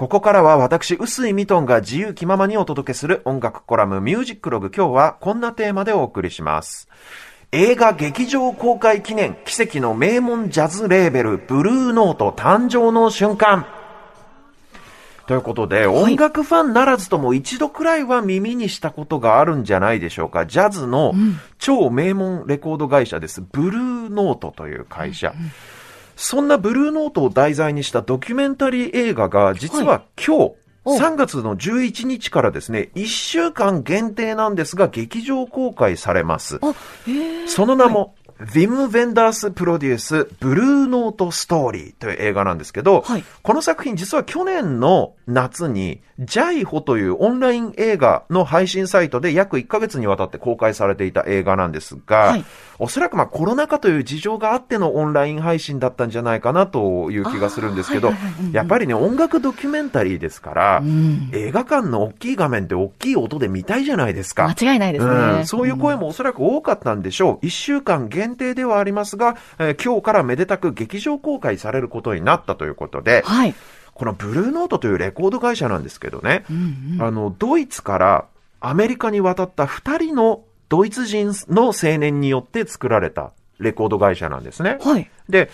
[0.00, 4.70] ここからは私、臼井ミトンが自由気ままにお届けする音楽コラムミュージックログ。
[4.74, 6.88] 今日はこんなテーマでお送りします。
[7.52, 13.66] 映画劇場公開記念奇跡の名門ジャズレーベルブルーノート誕生の瞬間。
[15.26, 20.46] ということで、音楽ファンならずとも一度くらいは耳にしたことがあるんじゃないでしょうか。
[20.46, 21.12] ジャズの
[21.58, 23.42] 超名門レコード会社です。
[23.42, 25.34] ブルーノートという会社。
[26.22, 30.52] そんなブルーノートを題材にしたドキュメンタリー映画が実は今日、
[30.84, 36.60] お3月の11日からですね、1週間限定なんですが、劇場公開されます。
[37.46, 52.44] その名も、ヴィム・ヴェンダースプロデュース、ブルーノート・ストーリーという映画なんですけど、はいこの作品実は去年の夏に、ジャイホというオンライン映画の配信サイトで約1ヶ月にわたって公開されていた映画なんですが、はい
[52.82, 61.30] おそらくまあコロナ禍という事情があってのオンライン配信だったんじゃないかなという気がするんですけどあーはいはいはいうんう、んやっぱりね、音楽ドキュメンタリーですから、うん。
[61.34, 64.48] 映画館の大きい画面で大きい音で見たいじゃないですか。
[64.48, 65.12] 間違いないですね。
[65.12, 67.46] うん、そういう声もおそらく多かったんでしょう。
[67.46, 73.54] 一週間限定ではありますが、えー今日からめでたく劇場公開されることになったということで、はい。
[73.94, 77.02] このブルーノートというレコード会社なんですけどね、うんうん。
[77.02, 78.26] あの、ドイツから
[78.60, 84.78] アメリカに渡った二人のドイツ人の青年によって作られたレコード会社なんですね。
[84.80, 85.10] はい。
[85.28, 85.50] で、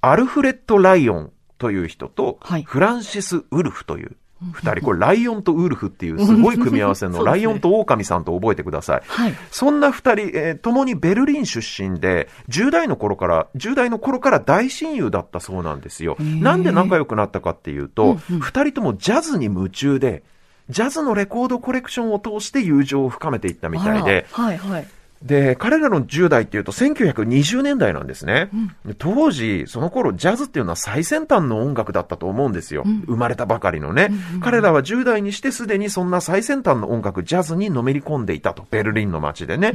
[0.00, 4.16] アルフレッド・ライオンという人と、はいフランシス・ウルフという
[4.52, 9.02] 二人、これライオンとウルフっていうすごい組み合わせの、ライオンと狼さんと覚えてください。
[9.06, 9.34] はい。
[9.50, 16.16] そんな二人、えー共にベルリン出身で、10代の頃から、10代の頃から大親友だったそうなんですよ。
[16.18, 20.22] ーなんで仲良くなったかっていうと、うんうん二人ともジャズに夢中で、
[20.68, 24.86] ジャズのレコードコレクションを通して友情を深めていったみたいで、はいはい。
[25.22, 28.50] で、彼らの10代っていうと1920年代なんですね。
[28.84, 32.82] で当時、その頃ジャズっていうのは最先端の音楽だったと思うんですよ。
[32.84, 34.10] うん生まれたばかりのね、
[34.42, 38.66] 彼らは10代にしてすでにそんな最先端の音楽、ジャズにのめり込んでいたと。
[38.70, 39.72] ベルリンの街でね。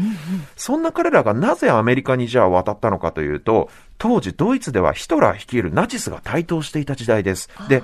[0.55, 7.49] そんな彼らがなぜアメリカにじゃあ渡ったのかというと、当時ドイツではヒトラー率いるナチスが台頭していた時代です。
[7.67, 7.83] で、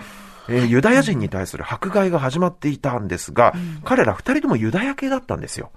[0.49, 5.71] えーユダヤ人に対する迫害が始まっていたんですが、彼ら二人ともユダヤ系だったんですよ。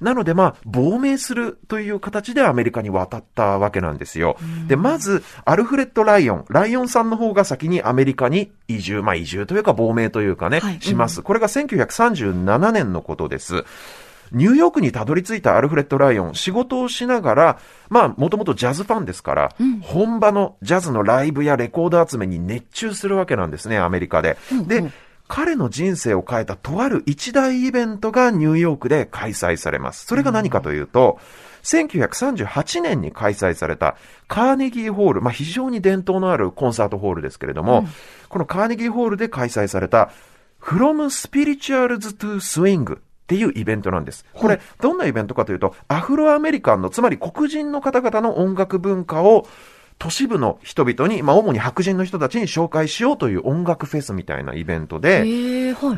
[0.00, 4.36] なのでまあ、亡命するという形でアメリカに渡ったわけなんですよ。
[4.68, 6.44] で、まず、アルフレッド・ライオン。
[6.48, 11.22] ライオンさんの方が先にアメリカに移住、まあ移住というか亡命というかね、はいします。
[11.22, 13.64] これが1937年のことです。
[14.32, 17.58] ニューヨークにたどり着いたアルフレッド・ライオン、仕事をしながら、
[17.90, 24.38] まあ、もともとジャズファンですから、本場のジャズのライブやレコード集めに熱中するわけなんですね、アメリカで。
[24.66, 24.90] で、
[25.34, 30.04] 彼の人生を変えたとある一大イベントがニューヨークで開催されます。
[30.04, 31.18] それが何かというと、
[31.62, 33.96] 1938年に開催された
[34.28, 37.86] カーネギーホール、まあ、非常に伝統のあるコンサートホールですけれども、
[38.28, 40.12] このカーネギーホールで開催された
[40.60, 44.26] From Spirituals to Swing っていうイベントなんです。
[44.34, 49.48] これ、どんなイベントかというと、アフロアメリカンの、つまり黒人の方々の音楽文化を
[49.98, 55.24] 都市部の人々に、まあ、主に白人の人たちに紹介しようという音楽フェスみたいなイベントで。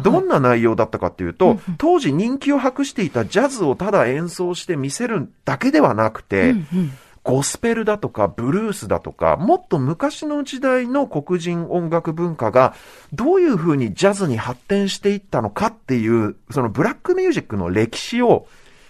[0.03, 6.55] どんな内容だったかっていうと、当時人気を博していたジャズをただ演奏して見せるだけではなくて、
[7.23, 12.75] ゴスペルだとかブルースだとか、もっと昔の時代の黒人音楽文化が
[13.13, 18.47] どういうふうにジャズに発展していったのかっていう、そのブラックミュージックの歴史を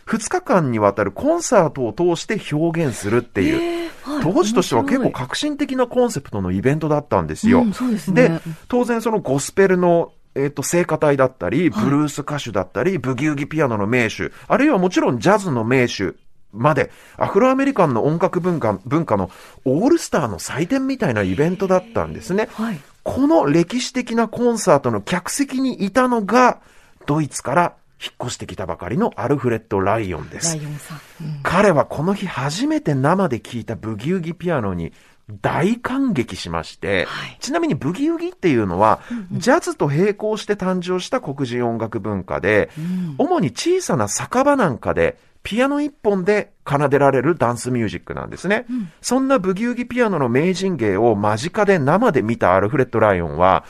[0.06, 7.62] 2日間にわたるコンサートを通して表現するっていう、ええはい当時としては結構革新的なコンセプトのイベントだったんですよ。
[7.62, 16.14] うんですねで、当然そのゴスペルのえっ、と、聖歌隊だったり、ブルース歌手だったり、ブギウギピアノの名手、あるいはもちろんジャズの名手
[16.52, 19.30] まで、アフロアメリカンの音楽文化、文化の
[19.64, 22.48] オールスターの祭典みたいなイベントだったんですね。
[22.52, 22.80] はい。
[23.04, 26.60] この歴史的なコンサートの客席にいたのが、
[27.06, 30.62] ドイツから引っ越してきたばかりのアルフレッド・ライオンですラ。
[30.62, 30.96] イオンさん。
[30.96, 34.92] うん彼はこの日初めて生で聴いたブギウギピアノに
[35.40, 39.00] 大感激しまして、はいちなみにブギウギっていうのは、
[39.32, 42.70] ジャズと並行して誕生した黒人音楽文化で、
[43.18, 48.66] 主に小さな酒場なんかで、ピアノ一本で奏でられるダンスミュージックなんですね。
[49.00, 53.64] そんなブギウギピアノの名人芸を間近で生で見たアルフレッド・ライオンは、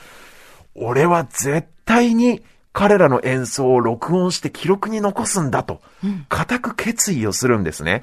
[0.75, 2.43] 俺は絶対に
[2.75, 5.81] 彼らの演奏を録音して記録に残すんだと、
[6.29, 8.03] 固く決意をするんですね。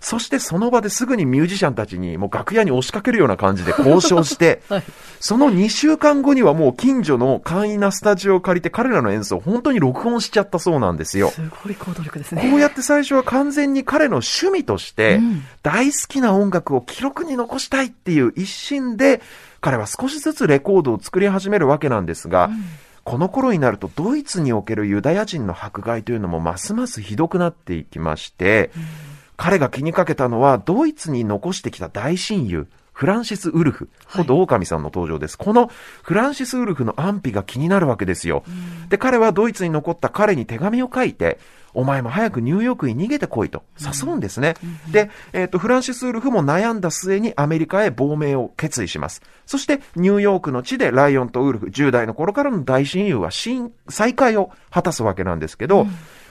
[0.00, 4.82] そしてその場ですぐにミュージシャンたちにもう楽屋に押しかけるような感じで交渉して、 はい
[5.20, 11.28] その2週間後にはもう近所の簡易なスタジオを借りて彼らの演奏を本当に録音しちゃったそうなんですよ。
[11.28, 12.48] すごい行動力ですね。
[12.50, 19.20] こうやって最初は完全に彼の趣味としてうん、大好きな音楽を記録に残したいっていう一心で、
[19.60, 22.48] 彼は少しずつレコードを作り始めるわけなんですが、
[23.10, 28.70] この頃になるとドイツにおけるユダヤ人の迫害というのもますますひどくなっていきまして、
[29.36, 33.88] 彼が気にかけたのはドイツに残してきた大親友、フランシス・ウルフ。
[34.06, 35.36] はい今度、狼さんの登場です。
[35.36, 35.72] この
[36.04, 38.44] フランシス・ウルフの安否が気になるわけですよ。
[38.90, 41.40] で、彼はドイツに残った彼に手紙を書いて、
[41.74, 44.54] お前も早くニューヨークに逃げてこいと誘うんですね。
[44.90, 49.22] で、えっ、と、フランシス・ウルフも悩んだ末にアメリカへ亡命を決意します。
[49.46, 55.86] そして、ニューヨークの地でライオンとウルフ、10代の頃からの大親友は新、再会を果たすわけなんですけど、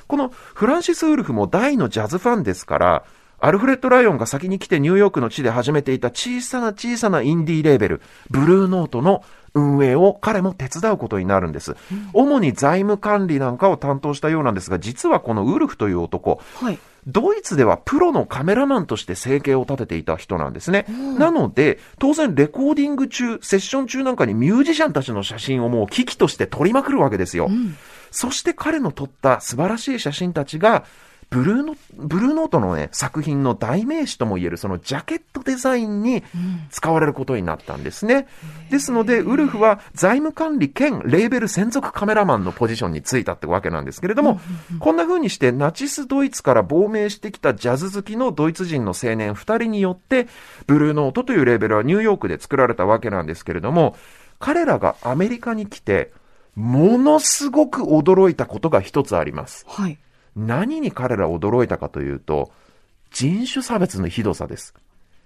[0.08, 3.04] このフランシス・ウルフも大のジャズファンですから、
[3.42, 11.76] アルフレッド・ライオンが先に来てニューヨークの地で始めていた小さな小さなインディーレーベル、ブルーノートの運営を彼も手伝うことになるんです。
[12.14, 16.80] 主に財務管理なんかを担当したようなんですが、実はこのウルフという男、はい。
[17.08, 20.86] ドイツではプロのカメラマンとして生計を立てていた人なんですね。
[21.18, 27.48] なので、当然レコーディング中、セッション中なんかにミュージシャンたちの写真をもう機器として撮りまくるわけですよ。
[27.50, 27.76] うん。
[28.12, 30.84] そして彼の撮った素晴らしい写真たちが、
[31.30, 36.24] ブルーノ、ブルーノートのね、作品の代名詞とも言えるそのジャケットデザインに
[36.72, 38.28] 使われることになったんですね。
[38.72, 44.40] ですので、ウルフは財務管理兼レーベル専属カメラマンのポジションに就いたってわけなんですけれども、
[44.80, 50.28] こんな風にしてナチスドイツから亡命してきたジャズ好きのドイツ人の青年二人によって、
[50.66, 53.96] ブルーノートというレーベルはニューヨークで作られたわけなんですけれども、
[54.40, 56.12] 彼らがアメリカに来て、
[56.56, 59.66] ものすごく驚いたことが一つあります。
[59.68, 60.00] はい。
[60.36, 62.52] 何に彼ら驚いたかというと、
[63.12, 64.74] 人種差別のひどさです。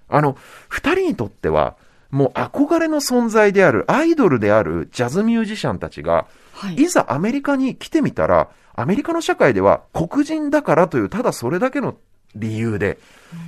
[0.08, 0.38] あの、
[0.70, 1.76] 二人にとっては、
[2.12, 6.76] もう憧れの存在である、アイドルであるジャズミュージシャンたちが、はい。
[6.76, 11.96] いざアメリカに来てみたら、アメリカの社会では黒人だからという、ただそれだけの
[12.36, 13.00] 理由で、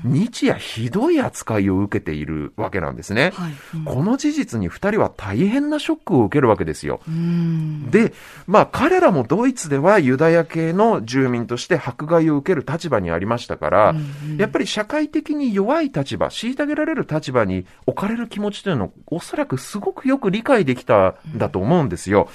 [0.04, 3.32] 日夜ひどい扱いを受けているわけなんですね。
[3.36, 3.54] はい。
[3.76, 7.00] うんこの事実に二人は大変なショックを受けるわけですよ。
[7.08, 7.90] うん。
[7.92, 8.14] で、
[8.48, 22.30] まあ彼らもドイツではユダヤ系の住民として迫害を受ける立場にありましたから、うんやっぱり社会的に弱い立場、虐げられる立場に置かれる気持ちというのをおそらくすごくよく理解できたんだと思うんですよ。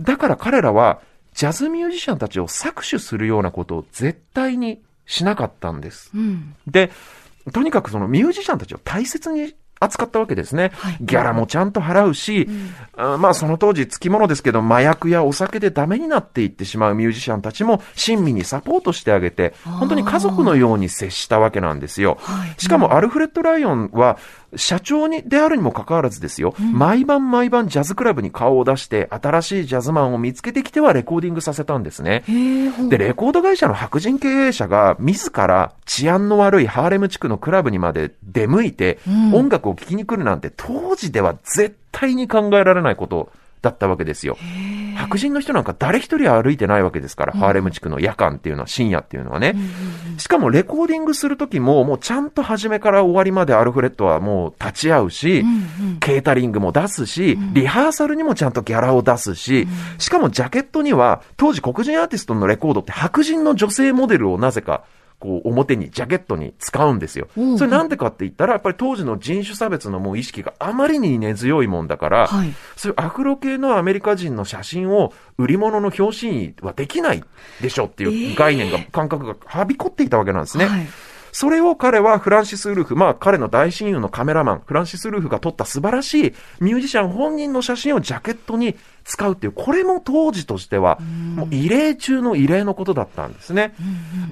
[0.00, 1.00] だから彼らは
[1.34, 6.12] ジャズミュージシャンたちを搾取するようなことを絶対にしなかったんです。
[6.14, 6.54] うん。
[6.68, 6.92] で、
[7.52, 10.70] とにかくそのミュージシャンたちを大切に扱ったわけですね。
[10.74, 12.48] はいギャラもちゃんと払うし、
[12.96, 22.18] あまあその当時付き物ですけど、麻薬やお酒でダメになっていってしまうミュージシャンたちも親身にサポートしてあげて、本当に家族のように接したわけなんですよ。
[22.20, 22.54] はい。
[22.58, 24.18] しかもアルフレッド・ライオンは、
[24.56, 32.24] 社長にであるにもかかわらずですよ、毎晩毎晩ジャズクラブに顔を出して、新しいジャズマンを見つけてきてはレコーディングさせたんですね。
[32.88, 43.30] で、レコード会社の白人経営者が自ら治安の悪いハーレム地区のクラブにまで出向いて、うん音楽を聴きに来るなんて当時では絶対に考えられないこと
[43.62, 44.38] だったわけですよ。
[44.96, 49.54] 白人の人なんか誰一人歩いてないわけですから、ハーレム地区の夜間っていうのは深夜っていうのはね。
[50.16, 55.98] しかもレコーディングするときも、もうちゃんと初めから終わりまでアルフレッドはもう立ち会うし、うんうん。
[56.00, 59.68] ケータリングも出すし、リハーサルにもちゃんとギャラを出すし、
[59.98, 64.84] しかもジャケットには、当時黒人アーティストのレコードって白人の女性モデルをなぜか、
[65.20, 67.58] こう表に、ジャケットに使うんですようん。
[67.58, 72.52] それなんでかって言ったら、やっぱり当時の人種差別のもう意識があまりに根強いもんだから、はい。
[72.76, 77.22] そういうアフロ系のアメリカ人の写真を売り物の表紙にはできない
[77.60, 80.64] でしょっていう概念が、感覚がはびこっていたわけなんですね。
[80.64, 80.86] はい。
[81.32, 90.98] それを彼はフランシス・ウルフ、まあ彼の大親友のカメラマン、フランシス・ウルフが撮った素晴らしいミュージシャン本人の写真をジャケットに使うっていう、これも当時としては、
[91.34, 93.74] もう異例中の異例のことだったんですね。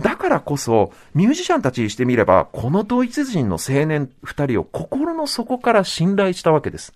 [0.03, 6.93] だからこそ、ミュージシャンたちにしてみれば、このドイツ人の青年二人を心の底から信頼したわけです。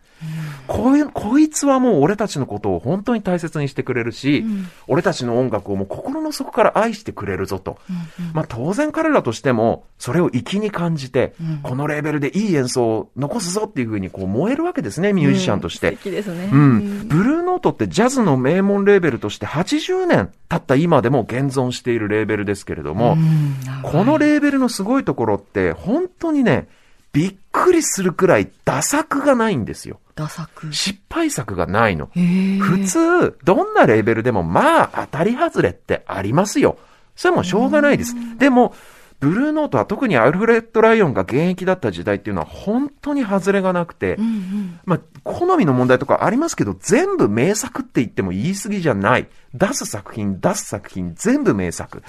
[0.67, 4.45] こういう、こいつはもう俺たちのことを本当に大切にしてくれるし、
[4.87, 7.79] 俺たちの音楽をもう心の底から愛してくれるぞと。
[8.33, 15.91] まあ当然彼らとしても、それを粋に感じて、このレーベルでいい演奏を残すぞっていうふうにこう燃えるわけですね、ミュージシャンとして。
[15.93, 16.51] 素敵ですね。
[16.53, 17.09] うん。
[17.09, 26.69] ブルーノートってジャズの名門レーベルとして80年経った今でも現存しているレーベルですけれども、うんこのレーベルのすごいところって本当にね、
[27.13, 29.99] びっくりするくらいダ作がないんですよ。
[30.73, 32.11] 失敗作がないの。
[32.15, 36.79] 普通、どんなレーベルでもまあ当たり外れってありますよ。
[37.17, 38.15] それもしょうがないです。
[38.39, 38.75] でも、
[39.23, 44.81] ブルーノートは特にアルフレッド・ライオンが現役だった時代っていうのは本当に外れがなくて、うんうん。
[44.85, 49.29] まあ、好みの問題とかありますけど、全部名作って言っても言い過ぎじゃない。
[49.55, 52.03] 出す作品、出す作品、全部名作。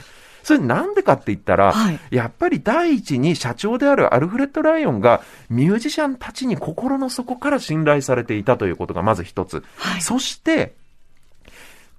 [0.44, 9.64] それなんでかって言ったら、はいやっぱり第一に社長であるアルフレッド・ライオンがミュージシャンたちに心の底から信頼されていたということがまず一つ。
[9.78, 10.74] はいそして、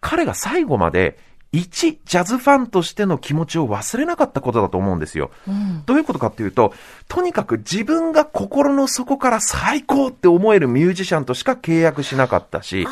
[0.01, 1.19] 彼が最後まで
[1.55, 5.31] 一ジャズファンとしての気持ちを忘れなかったことだと思うんですよ。
[5.47, 5.83] うん。
[5.87, 6.75] どういうことかっていうと、
[7.09, 12.87] とにかく自分が心の底から最高って思えるミュージシャンとしか契約しなかったし、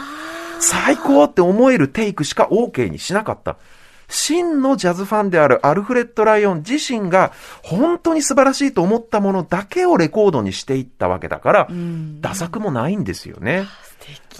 [0.60, 3.56] 最高って思えるテイクしか OK にしなかった。
[4.12, 12.20] 真のジャズファンであるアルフレッド・ライオン自身が本当に素晴らしいと思ったものだけをレコードにしていったわけだから、うん。
[12.20, 13.64] ダサくもないんですよね。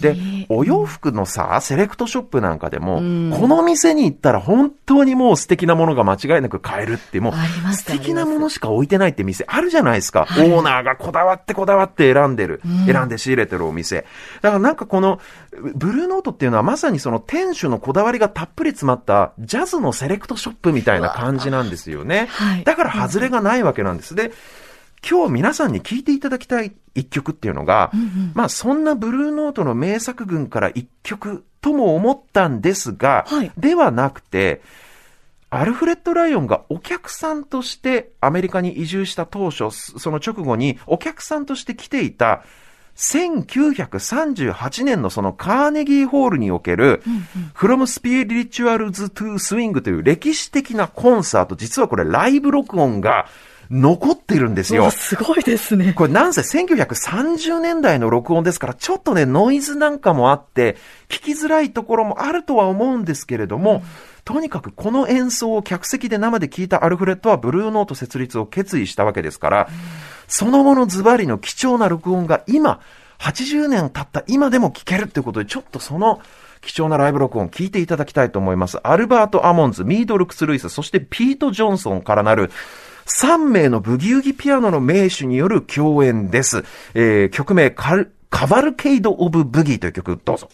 [0.01, 0.17] で、
[0.49, 10.25] お洋服のさ、セレクトショップなんかでも、うんこの店に行ったら本当にもう素敵なものが間違いなく買えるって、もう素敵なものしか置いてないって店あるじゃないですか。
[10.25, 14.05] はいオーナーがこだわってこだわって選んでる、うん選んで仕入れてるお店。
[14.41, 15.21] だからなんかこの、
[15.75, 22.27] ブルーノートっていうのはまさにその店主のこだわりがたっぷり詰まったジャズのセレクトショップみたいな感じなんですよね。
[22.31, 24.15] はいだから外れがないわけなんです。
[24.15, 24.33] で、
[25.09, 28.33] 今日皆さんに聴いていただきたい一曲っていうのが、うんうん。
[28.35, 33.53] まあそんなブルーノートの名作群から一曲とも思ったんですが、はい。
[33.57, 34.63] ではなくて、
[35.51, 42.43] アルフレッド・ライオンがお客さんとしてアメリカに移住した当初、その直後にお客さんとして来ていた
[42.97, 47.03] 1938年のそのカーネギーホールにおける、
[47.55, 53.27] From Spirituals to Swing という歴史的なコンサート、実はこれライブ録音が
[53.73, 54.91] 残っているんですよ。
[54.91, 55.95] すごいですね。
[55.95, 60.77] これなんせ1930年代の録音ですから、ちょっとね、ノイズなんかもあって、
[61.09, 63.83] 聞きづらいところもあるとは思うんですけれども、
[64.27, 69.69] とにかくこの演奏を客席で生で聞いたアルフレッドはブルーノート設立を決意したわけですから、
[70.29, 72.81] その後のズバリの貴重な録音が今、
[73.21, 76.21] 80年経った今でも聞けるっていうことで、ちょっとその
[76.61, 78.79] 貴重なライブ録音聞いていただきたいと思います。
[78.83, 82.51] アルバート・アモンズ、ミードルクス・ルイス、そしてピート・ジョンソンからなる
[83.07, 86.65] 3名のブギウギピアノの名手による共演です。
[86.95, 90.49] えー曲名カル、カバルケイド・オブ・ブギーという曲、どうぞ。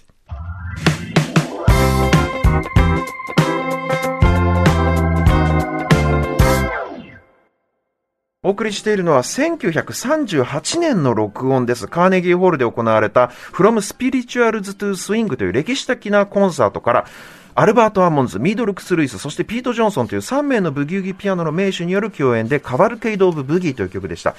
[8.49, 11.87] お送りしているのは1938年の録音です。
[11.87, 17.07] カーネギーホールで行われた From Spirituals to Swing という歴史的なコンサートから
[17.59, 24.37] アルバート・アーモンズ、ミードルクス・ルイス、そしてピート・ジョンソンという3名のブギウギピアノの名手による共演でカバルケイド・オブ・ブギーという曲でした。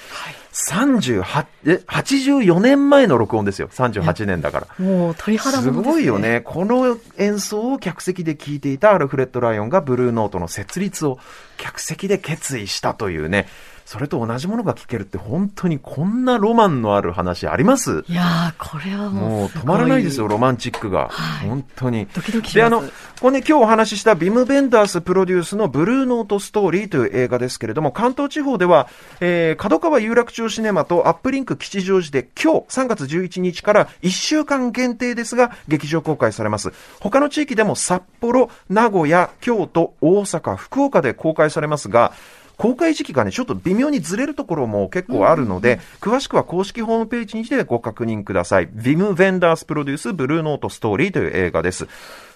[0.54, 3.68] 38え84年前の録音ですよ。
[3.74, 4.86] 38年だから。
[4.86, 6.18] もう鳥肌ものですごいよ。
[6.18, 6.40] ね。
[6.46, 11.20] この演奏を客席で聴いていたアルフレッド・ライオンがブルーノートの設立を
[11.58, 13.48] 客席で決意したというね。
[13.90, 18.04] それと同じものが聴けるって本当にこんなロマンのある話あります？
[18.08, 21.08] いやー、これはもうもう止まらないですよ、ロマンチックが。
[21.10, 22.06] はい本当に。
[22.14, 22.84] ドキドキしで、あの
[23.20, 28.88] これね、今日お話ししたビム・ベンダースプロデュースのブルーノートストーリーという映画ですけれども、関東地方では、
[29.22, 36.72] えー、角川有楽町シネマとアップリンク吉祥寺で今日3月11日から1週間限定ですが、劇場公開されます。
[37.00, 42.14] 他の地域でも札幌、名古屋、京都、大阪、福岡で公開されますが、
[42.60, 48.70] 公開時期がね、ちょっと微妙にずれるところも結構あるので、詳しくは公式ホームページにてご確認ください。
[48.72, 51.88] ビム・ベンダースプロデュースブルーノートストーリーという映画です。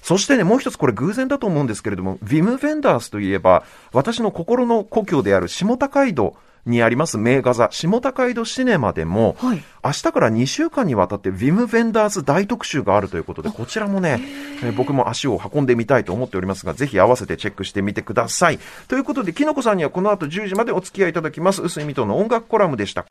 [0.02, 9.64] そしてね、もう一つこれ偶然だと思うんですけれども、ビム・ベンダースといえば、私の心の故郷である下高井戸にあります名画座、下高井戸シネマでも、はい。
[9.84, 14.22] 明日から2週間にわたってヴィム・ベンダーズ大特集があるということで、こちらもね、
[14.64, 18.60] えー僕も足を運んでみたいと思っておりますが、ぜひ合わせてチェックしてみてください。
[18.88, 21.62] ということで、きのこさんにはこの後10時までお付き合いいただきます。
[21.62, 23.06] 薄井水戸の音楽コラムでした。